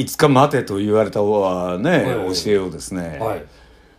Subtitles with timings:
[0.00, 2.44] いつか待てと言われたはね、はい。
[2.44, 3.44] 教えをですね、はい。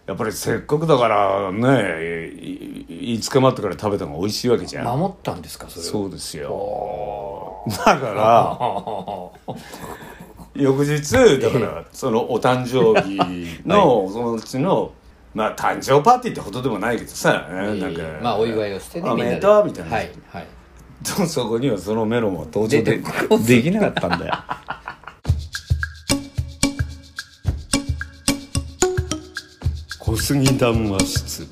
[0.06, 7.64] やっぱりせっかくだからねいいつか待ってから食べた方が美味しいわけじゃん、守ったんですかそれをそうですよ。
[7.86, 8.58] だから
[10.56, 14.92] 翌日だからそのお誕生日の そのうちの
[15.36, 20.48] まあ誕生パーティーってほどでもないけどさ、なんかまあお祝いをしてねおめででとうみたいな、はいはい。
[21.04, 22.98] と そこにはそのメロンは登場で
[23.46, 24.34] できなかったんだよ
[30.10, 31.48] 小杉談話室。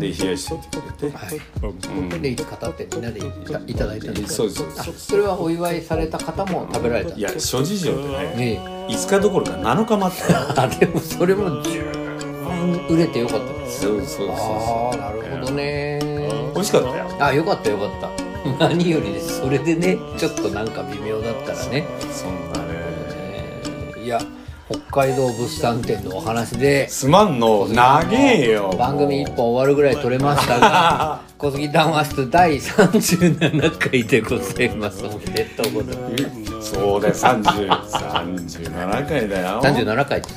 [0.00, 2.20] で冷やしておいてくれて、はい。
[2.20, 4.80] でいつか経ってみんなでいたいただいたんですそうですそうです。
[4.80, 10.62] あそれはお祝いされた方も食べられたんいですや諸事情でねね5日どころか7日待った。
[10.64, 13.82] あでもそれも十分売れてよかったです。
[13.82, 16.00] そうそうそうあそあなるほどね。
[16.02, 17.16] う美味しかったよ。
[17.20, 18.66] あよかったよかった。
[18.66, 22.74] 何よりですそれでねちょっとなんか微妙だったらね、そんなね。
[23.14, 24.20] えーいや
[24.68, 26.88] 北海道物産展のお話で。
[26.88, 27.68] すまんの。
[27.68, 28.74] 長えよ。
[28.76, 35.04] 番組1本終わるぐらい撮れましたが 小杉談話室第37回でございます。
[35.04, 36.72] おめでとうございます。
[36.72, 37.14] そうだよ。
[37.14, 39.62] 30 37回だよ。
[39.62, 40.20] 37回。
[40.20, 40.28] で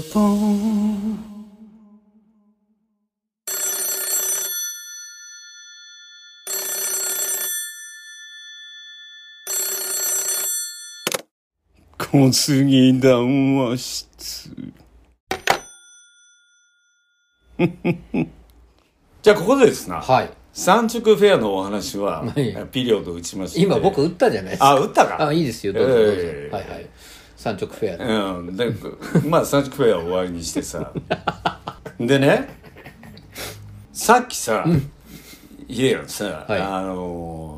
[0.00, 1.33] す
[12.14, 14.48] 小杉談話室。
[19.20, 20.30] じゃあここでですな、はい。
[20.52, 24.70] 三直フェアのお話は、はいピリオド打ちまして今僕打ったじゃないですか。
[24.70, 25.26] あ打ったか？
[25.26, 25.72] あいいですよ。
[25.72, 26.54] どうぞどうぞ、ええ。
[26.54, 26.86] はいはい。
[27.36, 28.56] 三直フェアで、うん。
[28.56, 30.92] でまあ三直フェアを終わりにしてさ。
[31.98, 32.48] でね
[33.92, 34.64] さっきさ、
[35.66, 36.60] ヒデがさ、はい。
[36.60, 37.53] あのー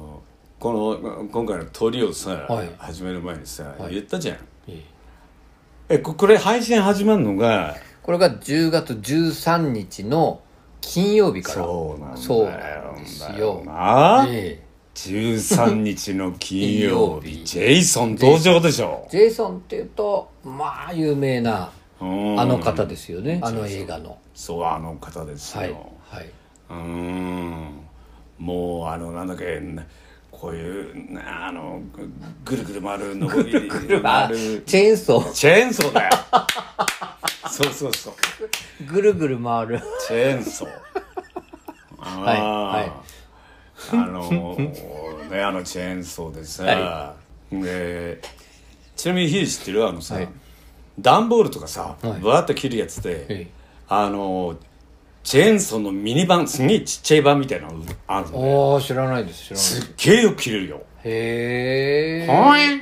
[0.66, 2.70] この今回の鳥をさ、はい。
[2.76, 3.94] 始める前にさ、はい。
[3.94, 4.38] 言ったじゃん。
[4.66, 4.82] え
[5.88, 5.98] え。
[6.00, 10.40] ここれ配信始まるのがこれが10月13日の
[10.80, 13.04] 金曜日からそうなん
[13.36, 14.66] だよなええ。
[14.96, 19.06] 13日の金曜日 ジェイソン登場でしょ。
[19.08, 22.40] ジェイソンっていうとまあ有名なうん。
[22.40, 23.38] あの方ですよね。
[23.40, 24.18] あの映画の。
[24.34, 26.30] そうあの方ですよ、はいはい。
[26.70, 27.86] うん。
[28.38, 29.60] もうあのなんだっけ
[30.38, 32.08] こういうなあのぐ
[32.44, 33.56] ぐるぐる回るのぼり。
[34.04, 35.32] あ回るチェーンソー。
[35.32, 36.10] チェーンソーだよ。
[37.50, 38.14] そうそうそう。
[38.86, 39.80] ぐるぐる回る。
[40.06, 40.68] チェーンソー。
[42.00, 42.92] あ はい。
[43.96, 44.56] ーあの
[45.30, 47.14] ねあのチェーンソーでさ、は
[47.50, 48.20] で
[48.96, 49.88] ちなみにヒデ知ってる？
[49.88, 50.28] あのさ、はい。
[50.98, 52.20] 段ボールとかさ、はい。
[52.20, 53.48] バーッと切るやつで、ええ
[53.88, 54.56] あの
[55.26, 59.82] チェーンソーのミニ版すげえちっちゃい版みたいなのあるのねああ知らないです知らないす。
[59.90, 60.82] っげえよく切れるよ。
[61.02, 62.76] へえはい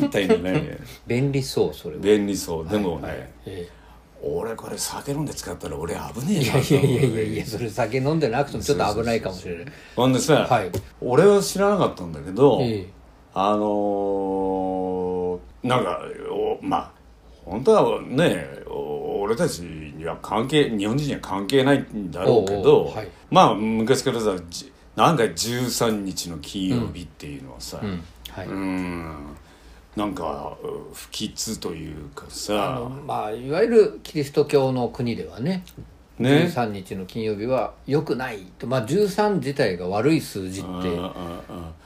[0.00, 0.78] みたいなね。
[1.08, 2.00] 便利そうそれは。
[2.00, 2.68] 便利そう。
[2.68, 3.68] でもね、え
[4.22, 9.64] 俺これ酒飲んで使ったら俺危ねええいなやいやいやいやいやそれ酒飲んでなくてもちょっと危ないかもしれない。
[9.96, 10.70] ほんでさ、はい。
[11.00, 12.86] 俺は知らなかったんだけど、ええ。
[13.34, 16.00] あのー、なんか
[16.30, 16.92] おまあ
[17.44, 19.77] 本当はねお俺たちに
[20.08, 23.08] は関係日本人には関係ないんだろうけどはい。
[23.30, 29.36] まあ昔からさじなんか13日の金曜日っていうのはさ、うんはい、うん
[29.96, 35.64] なんかう不吉というかあさのまあいわゆるキリスト教の国ではね
[36.18, 36.50] ね。
[36.52, 38.66] 13日の金曜日は良くないと。
[38.66, 40.68] まあ13自体が悪い数字って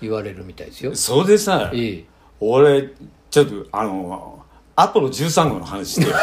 [0.00, 0.94] 言われるみたいですよ。
[0.94, 2.04] それでさええ。
[2.40, 2.90] 俺
[3.30, 4.42] ちょっとあの
[4.74, 6.16] アポロ13号の話してよ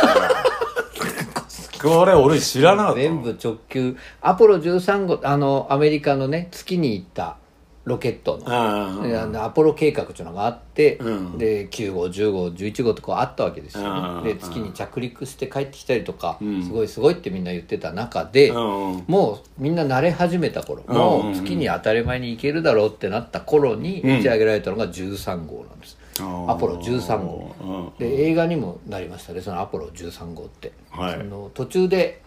[1.81, 3.97] これ俺知らなかった全部直球。
[4.21, 7.37] アポロ13号あのアメリカのね月に行った
[7.85, 8.43] ロケットの。
[8.47, 11.37] あであのアポロ計画っていうのがあって、うん。
[11.37, 16.63] で9号10号11号とこうあったわけですようんねで月に着陸して帰ってきたりとか、ん。
[16.63, 24.19] すごいすごいってみんな言ってた中で、うんもうみんな慣れ始めた頃、うんもう月に当たり前に行けるだろうってなった頃にうん。
[24.19, 27.55] 打ち上げられたのが13号なんです、アポロ13号。
[27.61, 28.07] うん。
[28.07, 31.17] で映画にもなりましたねそのアポロ13号って、はい。
[31.17, 32.21] その途中で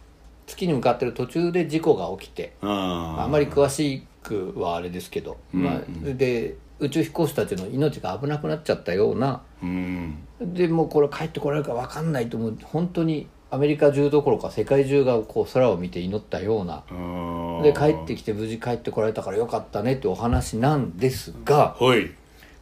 [0.46, 2.54] 月に向かってる途中で事故が起きて。
[2.60, 5.80] あまり詳しくはあれですけど、まあ、
[6.14, 9.42] で宇宙飛行士たちの命が危なくなっちゃったような。
[9.62, 10.26] うん。
[10.40, 12.58] でもうこれ帰ってこられるか分かんないと思う。
[12.62, 16.84] 本当にアメリカ中どころか世界中がこう空を見て祈ったような。
[16.90, 22.12] うんで帰ってきて無事帰ってこられたからよかったねってお話なんですがほい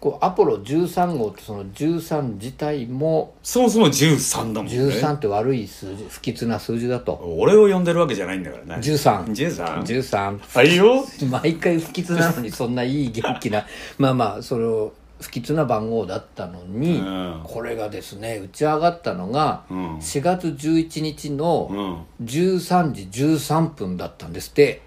[0.01, 4.73] こうアポロ13号ってその13自体もそもそも13だもんね。
[4.73, 7.13] 13って悪い数字不吉な数字だと。
[7.39, 8.83] 俺を呼んでるわけじゃないんだからね。
[8.83, 11.05] 13 13 13はいよ。
[11.31, 13.67] 毎回不吉なのにそんないい元気な
[13.99, 17.41] まあまあその不吉な番号だったのに、うん。
[17.45, 19.97] これがですね打ち上がったのがうん。
[19.99, 24.33] 4月11日うのん13時13分だったん。
[24.33, 24.81] ですって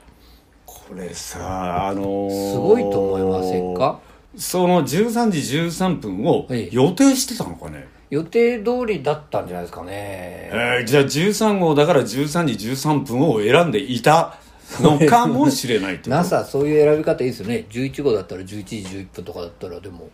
[0.66, 4.00] これさあのーすごいと思いませんか
[4.36, 9.92] その13時13分をええ予定してたのかね、予定通りだったんじゃないですかね。
[9.92, 14.38] えーじゃあ13号だから13時13分を選んでいた
[14.80, 16.10] のかもしれないと？
[16.12, 17.66] NASA そういう選び方いいですよね。
[17.70, 20.10] 11号だったら11時11分とかだったらでも。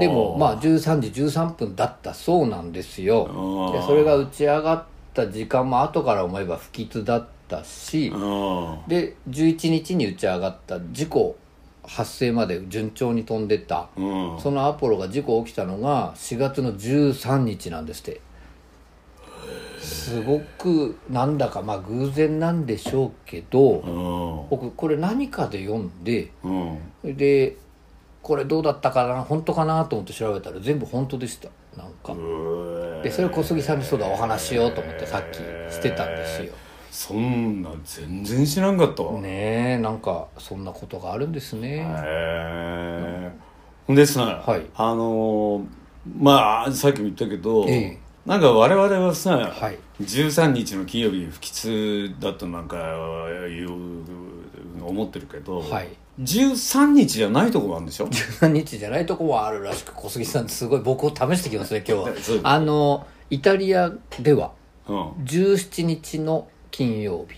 [0.00, 3.70] でもまあ13時13分だったそうなんですよ。
[3.72, 4.84] でそれが打ち上がっ
[5.14, 8.10] た時間も後から思えば不吉だったし。
[8.12, 11.36] あで11日に打ち上がった事故
[11.86, 13.88] 発生まで順調に飛んでた。
[13.96, 14.40] ーうん。
[14.40, 18.20] そのアポロが事故起きたのが4月の13日なんですって。
[19.80, 24.48] すごくなんだかまあ偶然なんでしょうけどうん。
[24.50, 26.50] 僕これ何かで読んでう
[27.08, 27.16] ん。
[27.16, 27.56] で
[28.22, 31.48] これどうだったかな本当かなと思って調べたら全部本当でした。
[31.76, 32.14] なんか。
[33.02, 35.36] でそれを小杉さんにそうだお話ししようと思ってさっき
[35.72, 36.54] してたんですよ
[36.94, 41.78] そんな全然知らんかったわ、ねえなんかそんなことがあるんですね。
[41.78, 43.32] へえ。
[43.88, 44.62] ほんでさ、はい。
[44.76, 45.64] あのー
[46.20, 47.98] まあさっきも言ったけど、ええ。
[48.24, 49.78] なんか我々はさ、はい。
[50.02, 52.76] 13日の金曜日不吉だとなんか
[53.48, 53.70] いう
[54.86, 55.88] 思ってるけど、はい。
[56.20, 62.40] 13日じゃないとこもあるんでしょ？13日じゃないとこもあるらしく小杉さんすごい僕を試してきますね今日は。
[62.54, 63.90] あのイタリア
[64.20, 64.52] では
[64.86, 65.08] うん。
[65.24, 67.36] 17日の金曜日。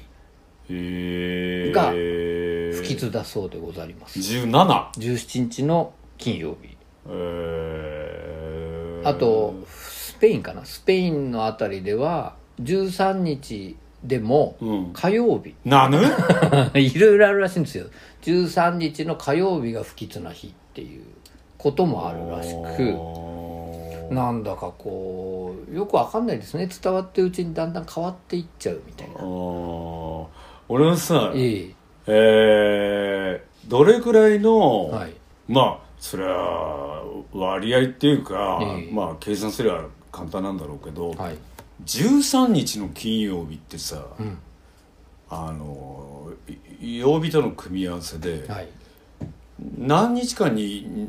[1.73, 4.19] が不吉だそうでございます。
[4.19, 6.75] 17 17日の金曜日。
[7.07, 9.07] えー。
[9.07, 10.65] あとスペインかな？
[10.65, 14.91] スペインのあたりでは13日でもうん。
[14.95, 15.99] 火曜日、なぬ？
[16.81, 17.89] いろいろあるらしいんですよ。
[18.23, 21.03] 13日の火曜日が不吉な日っていう
[21.59, 22.95] こともあるらしく
[24.11, 26.69] なんだかこうよくわかんないですね。
[26.69, 29.15] 伝わってるうちにだんだん変わっていっちゃうみたいな。
[30.69, 31.75] 俺はさえ
[32.07, 35.15] えーどれくらいの、えはい。
[35.49, 41.39] まあそれは割合っていうか、ええまあ計算すれば簡単なんだろうけど、はい。
[41.85, 44.39] 13日の金曜日ってさ、うん。
[45.29, 46.31] あの
[46.81, 48.69] い曜日との組み合わせではい
[49.59, 51.09] 何日間に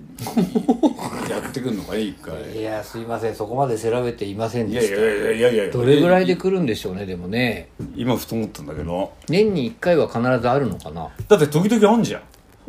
[1.29, 2.57] やってくるのかね一回。
[2.57, 3.35] いやすいません。
[3.35, 5.73] そこまで調べていませんいやいでしたやいやいやいや。
[5.73, 7.69] どれぐらいで来るんでしょうねでもね。
[7.95, 9.13] 今ふと思ったんだけど。
[9.27, 11.09] 年に1回は必ずあるのかな。
[11.27, 12.21] だって時々あんじゃん。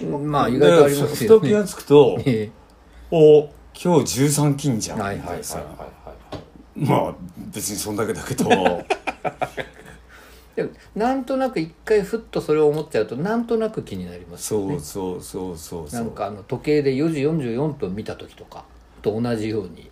[0.05, 1.11] うんまあ意外とありますよね。
[1.11, 2.51] でふと気が付くとえ
[3.13, 3.43] お
[3.81, 4.99] 今日13金じゃん。
[4.99, 5.87] えはいはいはいはいは
[6.77, 6.81] い。
[6.91, 7.15] まあ
[7.55, 8.49] 別にそんだけだけど
[10.99, 16.01] なんとなく一回ふっとそれを思っちゃうとなんとなく気になりますよそねうそうそうそうそう。
[16.03, 18.65] なんかあの時計で4時44分見た時とか
[19.01, 19.89] と同じように。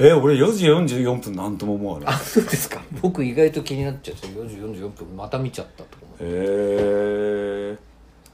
[0.00, 2.14] え俺4時44分なんとも思わない。
[2.14, 2.80] あそうですか。
[3.00, 6.28] 僕意外と気になっちゃって4時44分また見ちゃったとか思ってへ
[7.74, 7.78] え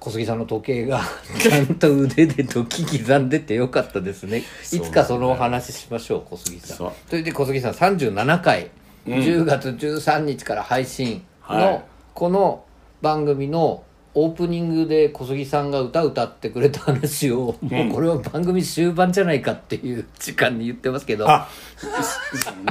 [0.01, 1.01] 小杉さんの時計が
[1.39, 4.43] ちゃんと腕で時刻んでてよかったですね。
[4.73, 6.77] いつかそのお話ししましょう小杉さん。
[6.77, 6.93] そう。
[7.09, 8.71] それで小杉さん37回、
[9.07, 9.15] うん。
[9.15, 12.65] 10月13日から配信の、はいこの
[13.03, 13.83] 番組の
[14.15, 21.29] オープニングで小杉さんが歌歌ってくれた話を、もうこれは番組終盤じゃないかっていう時間に言ってますけど。
[21.29, 21.49] あ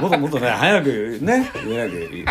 [0.00, 1.50] もっともっとね早くね。
[1.66, 2.24] 言えなきゃいい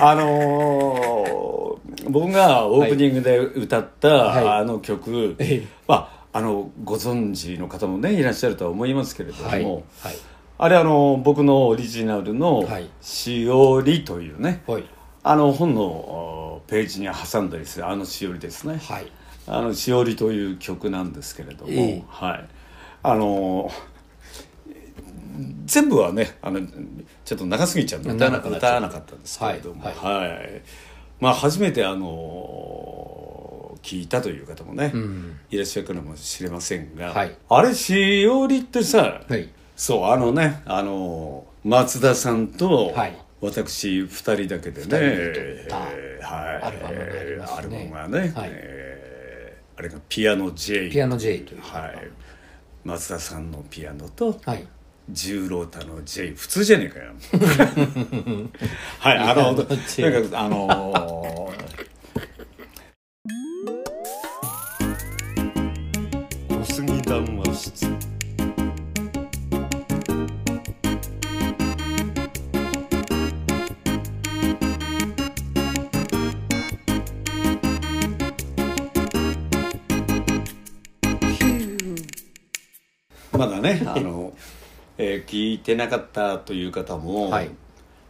[0.00, 4.48] あのー僕がオープニングで歌った、はい。
[4.60, 5.68] あの曲、ええ。
[5.86, 9.64] まああのご存知の方もねいらっしゃるとは思いますけれども、はい。
[9.64, 9.84] はい。
[10.56, 14.84] あれあの僕のオリジナルのはい「しおり」というね、はい
[15.26, 19.10] あの本のおページに挟んだりするあのしおりですね、はい。
[19.46, 22.04] あのしおりという曲なんですけれども、ええ。
[22.08, 22.48] はい。
[23.02, 23.70] あの
[25.64, 26.60] 全部はねあの
[27.24, 29.82] ちょっと長すぎちゃうんで歌わなかったんですけれども。
[29.82, 29.94] はい。
[29.94, 30.62] はい、
[31.20, 35.38] まあ初めてあの聞いたという方もね、うん。
[35.50, 37.36] いらっしゃるかもしれませんが、はい。
[37.48, 39.48] あれしおりってさ、はい。
[39.74, 45.86] そうあのねあの松田さんとはい私二人だけでね、人で撮った。
[45.90, 46.62] えーはい。
[46.62, 47.56] アルバムがありますね。
[47.58, 48.50] アルバムがね、はい。
[48.52, 49.44] えー
[49.76, 52.08] あれがピアノ J ピアノ J というはい。
[52.84, 54.64] 松田さんのピアノとはい。
[55.10, 57.12] 十郎太の J 普通じゃねえかよ。
[59.00, 59.66] はいあのなん
[60.30, 61.52] かあの
[66.48, 67.86] 小 杉談話室
[83.64, 84.32] ねあの、
[84.98, 87.50] えー聞いてなかったという方も、はい。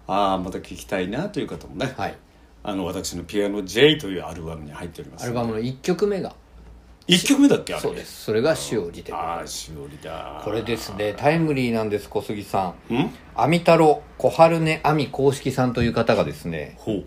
[0.07, 2.17] ああまた聞きたいなという方もね、はい。
[2.63, 5.25] あの私の「ピアノ J」というアルバムに入っております。
[5.25, 6.35] アルバムの1曲目が。
[7.07, 7.83] 1曲目だっけあれ？
[7.83, 8.25] そうです。
[8.25, 10.41] それが「しおり」でああしおりだ。
[10.45, 11.15] これですね。
[11.17, 12.95] タイムリーなんです小杉さん。
[12.95, 13.11] ん？
[13.35, 17.05] アミ太郎小春音亜美公式さんという方がですねほう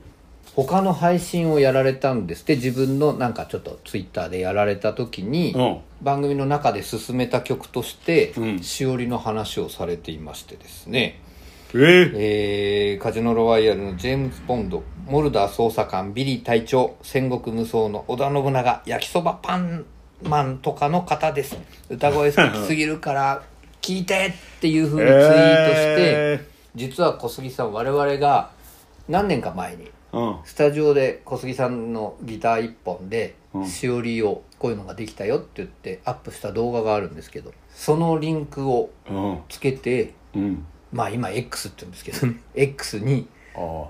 [0.65, 2.55] 他の配信をやられたんですって。
[2.55, 5.77] 自分のなんかちょっとツイッターでやられた時に、うん。
[6.01, 8.63] 番組の中で進めた曲として、うん。
[8.63, 11.21] しおりの話をされていましてですね、
[11.73, 11.77] え？
[11.77, 19.85] ー、えーカジノロワイヤルのジェームズ・ボンドモルダー捜査官ビリー隊長戦国無双の織田信長焼きそばパン
[20.23, 21.55] マンとかの方です。
[21.89, 23.43] 歌声好きすぎるから
[23.81, 25.97] 聞いてっていうふうにツイートして、
[26.41, 28.49] え実は小杉さん我々が
[29.07, 29.91] 何年か前にうん
[30.43, 33.65] スタジオで小杉さんのギター一本でうん。
[33.67, 40.65] しおりをこういうのができたよって言ってアップした動画があるんですけどそのリンクをうんつけてうん。
[40.91, 42.41] まあ今 X って言うんですけどね。
[42.55, 43.85] X にあ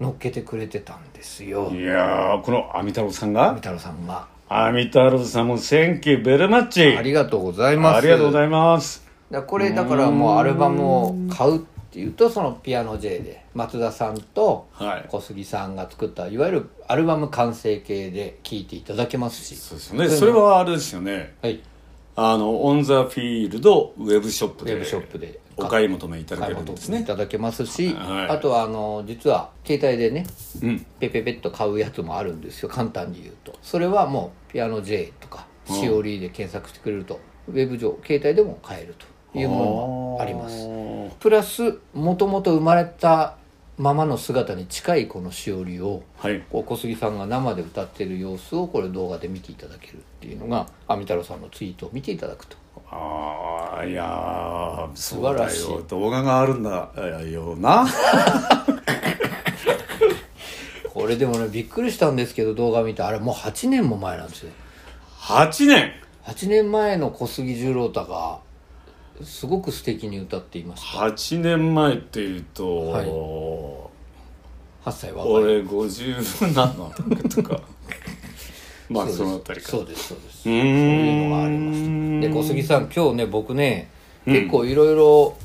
[0.00, 1.68] 乗っけてくれてたんですよ。
[1.72, 3.46] あいやーこの阿弥太郎さんが？
[3.48, 4.28] 三太郎さんが。
[4.48, 7.96] 阿弥太郎さんも「センキューベルマッチ」ありがとうございます。
[7.98, 9.06] ありがとうございます。
[9.46, 15.06] これだからもうアルバムを買うっていうとそのピアノ J で松田さんとはい。
[15.08, 19.56] 小杉さんが作ったいわゆるアルバム完成形で聴いていただけますし。
[19.56, 20.08] そうですよね。
[20.08, 21.34] それはあれですよね。
[21.42, 21.60] はい。
[22.16, 25.40] あのオン・ザ・フィールドウェブショップでウェブショップで。
[25.56, 26.98] お買い求めいただけるんですね。
[26.98, 28.28] 物いただけますし、はい。
[28.28, 30.26] あとはあの実は携帯でね
[30.62, 30.86] うん。
[31.00, 32.68] ペペペッと買うやつもあるんですよ。
[32.68, 33.54] 簡単に言うと。
[33.62, 35.76] それはもうピアノ J とかうん。
[35.76, 40.62] しおりで検索してくれるとウェブ上携帯でも買えるというものもあります。
[40.62, 40.68] す
[41.20, 43.36] プラスもともと生まれた
[43.76, 46.40] ままの姿に近いこのしおりをはい。
[46.50, 52.56] こう小杉さんが生で歌ってる様子をこれ動画で見ていただけるっていうのが阿弥太郎さんのツイートを見ていただくと。
[52.90, 55.66] ああいやー素晴らしい。
[55.88, 56.90] 動画があるんだ
[57.30, 57.86] よな。
[60.92, 63.02] これでもねびっくりしたんですけど動画見て。
[63.02, 64.50] あれもう8年も前なんですよ。
[65.20, 65.92] 8年
[66.24, 68.40] ？8年前の小杉十郎太が
[69.24, 70.98] すごく素敵に歌っていました。
[71.06, 73.06] 8年前っていうと、はい。
[74.84, 75.32] 8歳若い。
[75.32, 76.92] 俺50何の
[77.28, 77.60] とか。
[78.88, 79.68] まあそのあたりか。
[79.68, 80.42] そうですそうです。
[80.42, 82.28] そういうのがありました。
[82.28, 83.90] で小杉さん今日ね僕ね
[84.24, 85.36] 結構いろいろ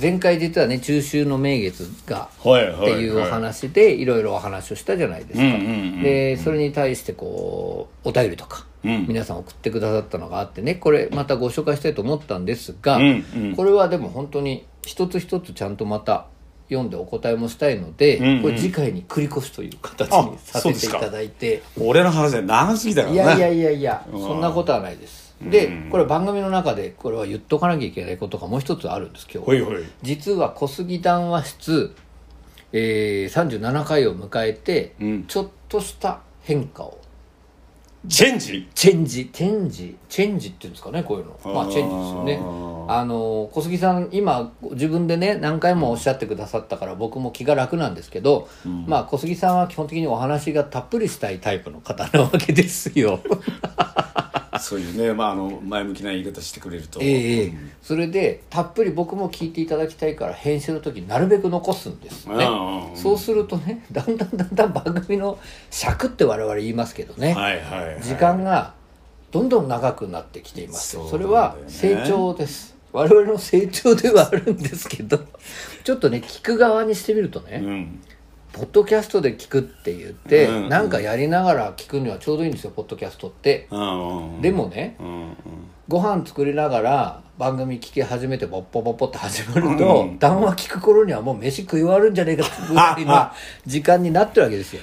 [0.00, 2.48] 前回実はね中秋の名月がって
[2.92, 9.06] いうお話でいろいろお話をしたじゃないですか、でそれに対してこうお便りとか、うん。
[9.08, 12.98] 皆さん送ってくださったのがあってねこれまたご紹介したいと思ったんですが、
[13.56, 16.26] これはでも本当に一つ一つちゃんとまた
[16.68, 18.42] 読んでお答えもしたいので、うんうん。
[18.42, 21.62] これ次回に繰り越しという形あにさせていただいて。
[21.80, 23.16] 俺の話は長すぎだからね。
[23.16, 24.20] いやいやいやいやうん。
[24.20, 25.90] そんなことはないですでうん。
[25.90, 29.84] これ番組の中でこれは言っとかなきゃいけないことがもう一つあるんです今日。
[30.02, 31.94] 実は小杉談話室、
[32.72, 35.24] えー、37回を迎えて、うん。
[35.24, 36.98] ちょっとした変化を。
[38.08, 38.68] チェンジ？
[38.74, 39.28] チェンジ。
[39.32, 39.96] チェンジ。
[40.08, 41.38] チェンジっていうんですかねこういうの。
[41.52, 42.40] まあチェンジですよね。
[42.90, 48.48] あの小杉さん今自分でね何回もおっしゃってくださったから僕も気が楽なんですけど、
[48.86, 53.20] まあ小杉さんは基本的にお話がたっぷりしたいタイプの方なわけですよ
[54.62, 57.52] そういうね、まあ、あの前向きな言い方してくれると、ええええ。
[57.82, 62.44] それでたっぷり僕も聞いていただきたいから編集の時なるべく残すんですね。
[62.44, 65.38] うんそうするとねだんだんだんだん番組の
[65.70, 68.74] 尺って我々言いますけどね、はいはい、はい、時間が
[69.30, 70.96] どんどん長くなってきています。
[70.96, 72.76] よそうそれは成長です。
[72.92, 75.20] 我々の成長ではあるんですけど
[75.84, 78.00] ちょっとね聞く側にしてみるとね、うん
[78.52, 85.34] ポッドキャストで聞くって言って、うんなんかやりながら聞くにはちょうどいいんですよポッドキャストって、うんでもねうんうん。
[85.86, 93.30] ご飯作りながら番組聞き始めてボッポボッポって始まると、うん談話聞く頃にはもう飯食い終わるんじゃねえかってぐらいの
[93.66, 94.82] 時間になってるわけですよ。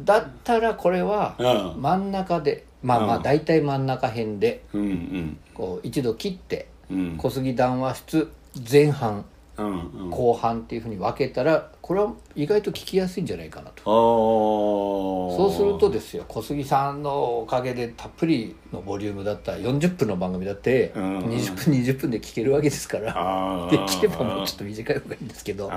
[0.00, 1.82] だったらこれはうん。
[1.82, 3.22] 真ん中でまあまあうん。
[3.22, 5.38] 大体真ん中辺でうんうん。
[5.52, 7.16] こう一度切ってうん。
[7.16, 8.30] 小杉談話室
[8.70, 9.24] 前半うんうん
[9.56, 13.82] 後半っていうふうに分けたらこれは意外と聞きやすいんじゃないかなと。
[13.84, 23.68] そうするとですよ小杉さんのおかげでたっぷりのボリュームだったら40分の番組だってうん20分20分で聞けるわけですから。
[23.70, 25.70] できればもうちょっと短い方がいいんですけど。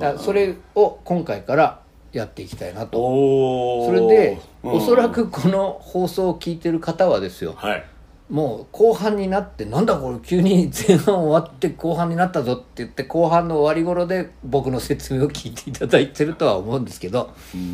[0.00, 1.80] だそれを今回から
[2.12, 3.86] やっていきたいなと。
[3.86, 4.72] それでうん。
[4.72, 7.84] おそらくこの放送を聞いてる方はですよはい
[8.28, 17.32] もう後半になってなんだこれ急に前半終わって後半になったぞって言って後半の終わり頃で僕の説明を聞いていただいてるとは思うんですけど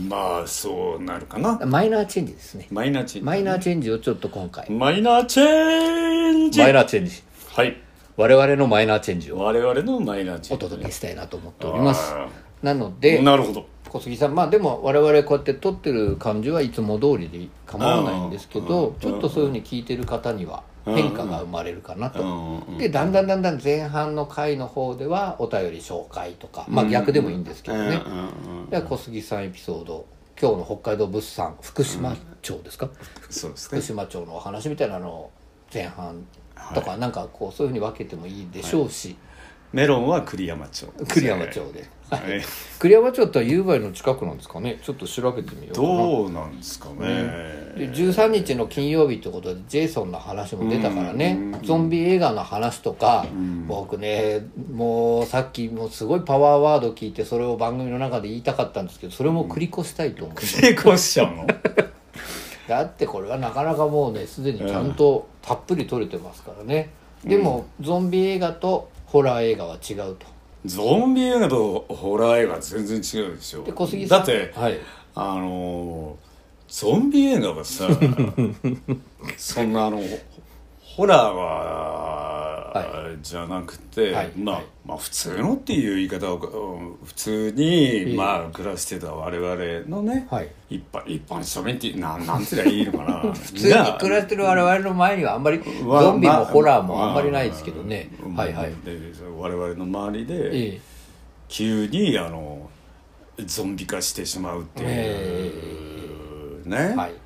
[0.09, 1.59] まあそうなるかな。
[1.67, 2.69] マイナーチェンジですね。
[2.71, 3.27] マイナーチェンジ。
[3.27, 4.71] マイナーチェンジをちょっと今回。
[4.71, 6.61] マイナーチェンジ。
[6.61, 7.23] マイナーチェンジ。
[7.49, 7.84] はい
[8.17, 12.13] 我々のマイナーチェンジを我々のマイナーチェおンジ届けしたいなと思っております。
[12.15, 12.29] あ
[12.63, 13.67] なのでなるほど。
[13.89, 22.23] 小杉さんまあでも我々こうやって撮ってる感じはいつも通りで構わないんですけどうんちょっとそういうふうに聞いてる方には変化が生まれるかなと。
[22.69, 28.03] うんでだんだんだんだん前半の回の方ではお便り紹介とかまあ逆でもいいんですけどね。
[28.05, 30.07] うんうんうんでは小杉さんエピソード
[30.41, 32.89] 今日の北海道物産福島町ですか？
[33.29, 33.79] そうですね。
[33.79, 35.31] 福島町のお話みたいなのを
[35.73, 36.25] 前半
[36.75, 39.17] とかなんかこうそういうふうに分けてもいいでしょうし。
[39.73, 40.87] メロンは栗山町。
[41.09, 41.85] 栗山町で。
[42.09, 42.41] はい。
[42.79, 44.79] 栗山町って夕張の近くなんですかね？
[44.81, 46.97] ちょっと調べてみようどうなんですかね。
[47.77, 51.59] で13日の金曜日ってことでジェイソンの話も出たからね。
[51.65, 53.27] ゾンビ映画の話とか
[53.67, 60.39] 僕ねもうさっきもすごいパワーワード聞いてそれを番組の中で言いたかったんですけどそれも繰り越したいと思う。
[60.47, 61.47] 成功しちゃうの？
[62.69, 66.91] だってこれはなかなかもうねすでにちゃんとたっぷり撮れてますからね。
[67.25, 70.27] でもゾンビ映画とホラー映画は違うと。
[70.65, 73.65] ゾンビ映画とホラー映画全然違うでしょ。
[73.65, 74.19] で小杉さん。
[74.19, 74.79] だってはい。
[75.15, 76.17] あの
[76.69, 77.87] ゾンビ映画はさ
[79.37, 80.01] そんなあの
[80.81, 82.34] ホラーは、は
[83.23, 84.33] じゃなくて、はい。
[84.37, 84.65] まあはい。
[84.85, 90.49] まあ普通のっていう言い方をうん普通に、えまあ暮らしてた我々のね、はい。
[90.71, 93.33] 一般一般庶民ってなんなんて言えばいいのかな。
[93.35, 98.11] 普通に暮らしてる我々の前にはあんまりわゾンビまもホラーもあんまりないですけどね。
[98.27, 98.73] まあはいはい。
[98.85, 98.99] で
[99.39, 100.81] 我々の周りで、ええ。
[101.49, 102.69] 急にあの
[103.47, 104.89] ゾンビ化してしまうっていう、
[106.67, 106.69] え。
[106.69, 107.24] ね、はい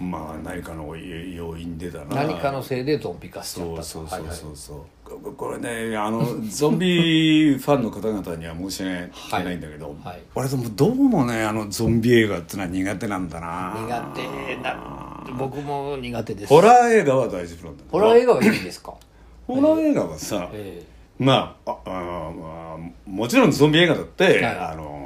[0.00, 2.24] まあ何かの要因でだな。
[2.24, 3.82] 何かのせいでゾンビ化しちゃったと。
[3.82, 4.36] そうそうそうはいはい。
[4.36, 5.58] そうそう、ここれ
[5.90, 10.20] ねあの ゾンビファンの方々には申し訳ないんだけど、はい。
[10.34, 13.74] 俺でもどうもねあのゾンビ映画ってのは苦手なんだな。
[14.14, 16.48] 苦手な僕も苦手です。
[16.48, 18.94] ホラー映画は大丈夫なんだホラー映画はいいですか？
[19.48, 20.82] ホラー映画はさ、え
[21.18, 24.44] まあああまあもちろんゾンビ映画だって、はい。
[24.44, 24.97] あの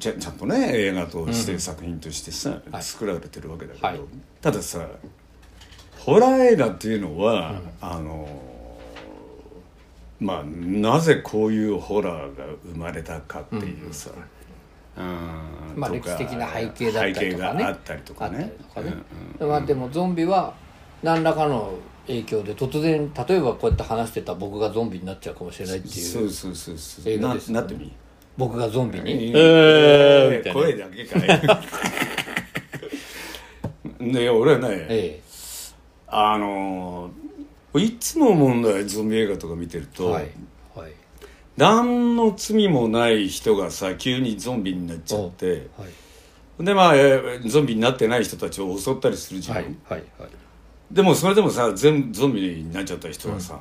[0.00, 2.82] ちゃちゃんとね映画として作品としてさ、はい。
[2.82, 4.00] 作られてるわけだけど、はい。
[4.40, 4.84] たださ
[5.98, 8.26] ホラー映画っていうのは、あの
[10.18, 14.10] まあなぜこういうホラーが生まれたかっていうさ、
[14.96, 15.04] うん。
[15.76, 17.60] まあ歴史的な背景だったりとかね。
[17.60, 18.52] 背景があったりとかね。
[18.76, 19.48] あったりとかね。
[19.50, 20.54] まあでもゾンビは
[21.02, 21.74] 何らかの
[22.06, 27.18] 影響で突然例えばこうやって話してた僕がゾンビになっちゃうかもしれないっていうそうそうそうそう。
[27.18, 27.92] ななってみ？
[28.40, 29.32] 僕がゾンビに。
[29.36, 30.60] えみたいな。
[30.60, 31.22] 声だけかい。
[34.12, 35.20] で俺はねえ
[36.08, 37.10] あの
[37.74, 40.22] いつも思うんだよゾンビ映画とか見てると、えはい
[40.74, 40.92] はい。
[41.58, 46.64] 何の罪もない人がさ急にゾンビになっちゃってはい。
[46.64, 50.30] でまあ、えーゾンビになってない人たちを襲ったりするじゃん、はいはいはい。
[50.90, 53.60] でもそれでもさ全ゾンビになっちゃった人はさ、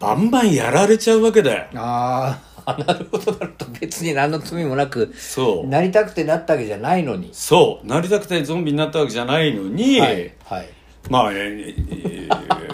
[0.00, 1.68] バンバンやられちゃうわけだよ。
[1.74, 3.78] ああなるほどなるほど。
[3.80, 5.66] 別に何の罪もなくそう。
[5.68, 7.30] なりたくてなったわけじゃないのに。
[7.32, 7.86] そう。
[7.86, 10.68] なりたくてゾンビになったわけじゃないのに、はいはい。
[11.08, 12.66] まあ、えーえー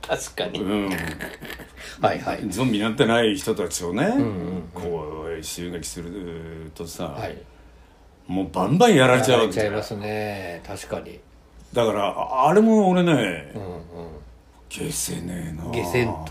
[0.08, 0.60] 確かに。
[0.60, 0.88] うん、
[2.00, 2.48] はいはい。
[2.48, 4.10] ゾンビになってない人たちをね、
[4.72, 7.36] こう襲撃するとさ、はい。
[8.26, 9.64] もうバンバンやられちゃうやらわけじゃん。
[9.64, 10.62] れちゃいますね。
[10.66, 11.18] 確かに。
[11.74, 13.12] だからああれも俺ね
[13.54, 13.80] うんうん。
[14.70, 16.26] 消せねえな消せんと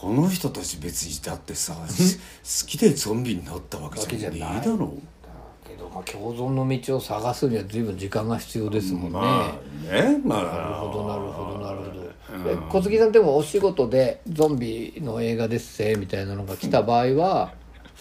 [0.00, 4.92] この人たち別にだってさ 好きでゾンビになったわけじゃねえだろ。
[5.24, 9.58] だけど、まあ、共存の道を探すには随分時間が必要ですもんね、ま
[9.90, 10.42] あねまあ。
[10.44, 12.50] なるほどなるほどなるほど。
[12.50, 17.52] え小杉さんでもお仕事でゾンビの映画ですせみたいなのが来た場合は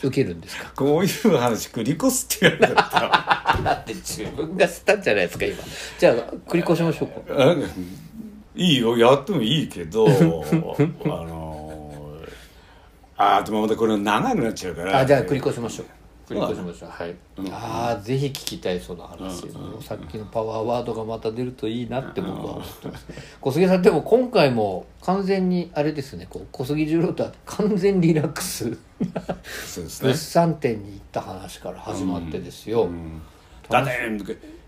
[0.04, 0.72] 受けるんですか？
[0.76, 3.00] こういう話繰り越すって言われた。
[3.00, 5.56] らだって自分がしたんじゃないですか今。
[5.98, 6.16] じゃあ
[6.48, 7.34] 繰り越しましょうか。
[7.36, 7.56] あ
[8.56, 10.44] いいよやってもいいけど あの
[13.18, 15.00] あーでもまたこれ長くなっちゃうから。
[15.00, 15.86] あじゃあ繰り越しましょう。
[16.30, 16.90] 繰り越しましょう。
[16.90, 17.16] はい、
[17.52, 23.08] ああぜひ聞きたいその話、もうさっきのパワーワードがまた出るといいなって僕は思ってます。
[23.40, 26.28] 小杉さんでも今回も完全にあれですね。
[26.30, 28.78] こう小杉十郎とは完全リラックス。
[29.66, 30.10] そうですね。
[30.10, 32.90] 物産展に行った話から始まってですよ、
[33.70, 34.20] だね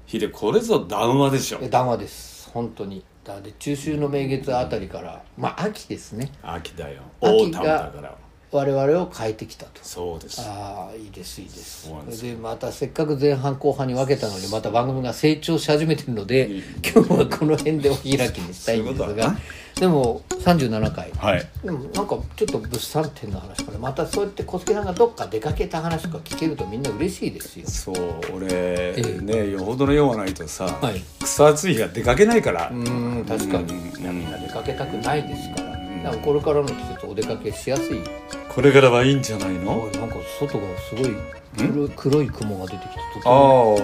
[0.06, 1.60] ヒデこれぞ談話でしょ。
[1.62, 2.50] え談話です。
[2.52, 3.04] 本当に。
[3.24, 6.32] だで中秋の名月あたりからまあ秋ですね。
[6.42, 7.02] 秋だよ。
[7.22, 8.18] 秋大田だから
[8.52, 9.80] 我々を変えてきたと。
[9.84, 10.42] そうです。
[10.42, 11.92] ああいいですいいです。
[12.22, 19.36] でまたせっかく前半後半に分けたのにまた番組が成長し始めてるので今日はこの辺でお開きにしたいんですが。
[19.80, 21.48] でも37回はい。
[21.64, 27.68] でもなんかちょっと物産展の話からまたそうやって小杉さんがどっか出かけた話とか聞けるとみんな嬉しいですよ。
[27.68, 27.96] そう
[28.36, 31.02] 俺えねよほどの用がないとさ、はい。
[31.22, 32.70] 草暑い日が出かけないから。
[32.70, 33.74] うーん確かに。
[33.74, 34.20] うん。
[34.20, 35.69] みんな出かけたくないですから
[36.04, 38.00] だからこれからの季節お出かけしやすい。
[38.48, 39.88] これからはいいんじゃないの？
[39.88, 41.16] なんか外がすごい
[41.58, 43.78] 黒い黒い雲が出てきてあも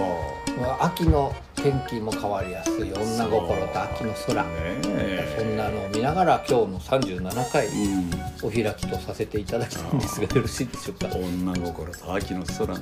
[0.56, 4.42] あまあ秋の天気も変わりやすい女心と秋の空。
[4.42, 4.48] ね
[4.82, 8.10] そえんなのを見ながら今日の37回うん。
[8.42, 11.08] お開きとさせていただきたいんですがよろしいでしょうか？
[11.16, 12.74] 女心と秋の空な。
[12.74, 12.80] もう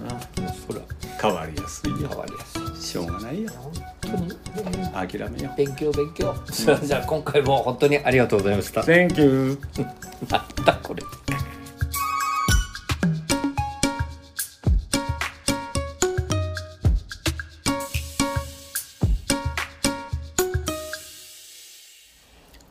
[0.68, 0.80] 空。
[1.22, 2.08] 変わりやすいよ。
[2.08, 3.50] 変わりやすいしょうがないよ。
[3.52, 6.34] 本当にね諦めよ勉強勉強。
[6.84, 8.82] じゃあ今回も本当にありがとうございました。
[8.82, 9.58] Thank you
[10.28, 11.02] なんだこれ。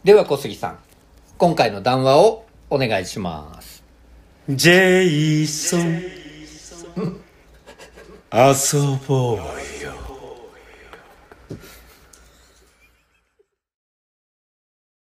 [0.04, 0.80] では小杉さん
[1.38, 3.84] 今回の談話をお願いします。
[4.50, 6.02] ジェイソン。
[8.36, 9.73] 遊ぼうよ